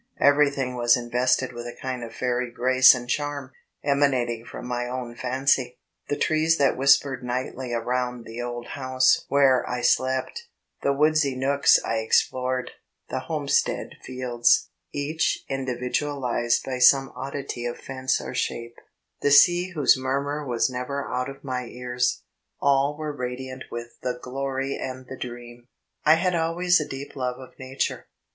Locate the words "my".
4.65-4.87, 21.43-21.65